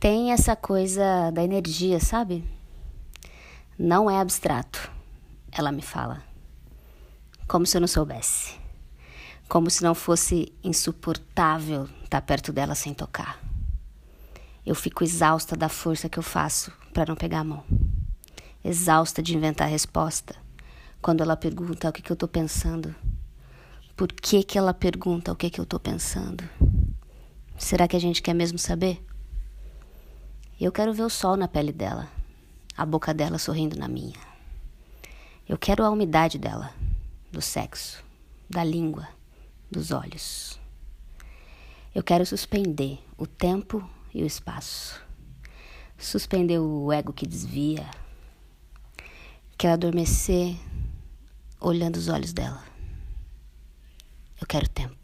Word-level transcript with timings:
Tem 0.00 0.32
essa 0.32 0.56
coisa 0.56 1.30
da 1.30 1.44
energia, 1.44 2.00
sabe? 2.00 2.42
Não 3.78 4.10
é 4.10 4.18
abstrato, 4.18 4.90
ela 5.52 5.70
me 5.70 5.82
fala. 5.82 6.22
Como 7.46 7.66
se 7.66 7.76
eu 7.76 7.82
não 7.82 7.86
soubesse. 7.86 8.58
Como 9.46 9.68
se 9.68 9.82
não 9.82 9.94
fosse 9.94 10.54
insuportável 10.64 11.86
estar 12.02 12.22
perto 12.22 12.50
dela 12.50 12.74
sem 12.74 12.94
tocar. 12.94 13.38
Eu 14.64 14.74
fico 14.74 15.04
exausta 15.04 15.54
da 15.54 15.68
força 15.68 16.08
que 16.08 16.18
eu 16.18 16.22
faço 16.22 16.72
para 16.94 17.04
não 17.04 17.14
pegar 17.14 17.40
a 17.40 17.44
mão. 17.44 17.62
Exausta 18.64 19.22
de 19.22 19.36
inventar 19.36 19.68
resposta. 19.68 20.34
Quando 21.02 21.20
ela 21.20 21.36
pergunta 21.36 21.90
o 21.90 21.92
que, 21.92 22.00
que 22.00 22.10
eu 22.10 22.14
estou 22.14 22.28
pensando. 22.28 22.94
Por 23.94 24.10
que, 24.10 24.44
que 24.44 24.56
ela 24.56 24.72
pergunta 24.72 25.30
o 25.30 25.36
que, 25.36 25.50
que 25.50 25.60
eu 25.60 25.64
estou 25.64 25.78
pensando? 25.78 26.42
Será 27.58 27.86
que 27.86 27.96
a 27.96 28.00
gente 28.00 28.22
quer 28.22 28.32
mesmo 28.32 28.58
saber? 28.58 29.04
Eu 30.60 30.70
quero 30.70 30.92
ver 30.92 31.04
o 31.04 31.08
sol 31.08 31.38
na 31.38 31.48
pele 31.48 31.72
dela, 31.72 32.06
a 32.76 32.84
boca 32.84 33.14
dela 33.14 33.38
sorrindo 33.38 33.78
na 33.78 33.88
minha. 33.88 34.20
Eu 35.48 35.56
quero 35.56 35.82
a 35.82 35.88
umidade 35.88 36.36
dela, 36.36 36.74
do 37.32 37.40
sexo, 37.40 38.04
da 38.48 38.62
língua, 38.62 39.08
dos 39.70 39.90
olhos. 39.90 40.60
Eu 41.94 42.02
quero 42.02 42.26
suspender 42.26 43.02
o 43.16 43.26
tempo 43.26 43.88
e 44.12 44.22
o 44.22 44.26
espaço. 44.26 45.00
Suspender 45.96 46.58
o 46.58 46.92
ego 46.92 47.14
que 47.14 47.26
desvia. 47.26 47.88
Quero 49.56 49.72
adormecer 49.72 50.58
olhando 51.58 51.96
os 51.96 52.08
olhos 52.08 52.34
dela. 52.34 52.62
Eu 54.38 54.46
quero 54.46 54.68
tempo. 54.68 54.99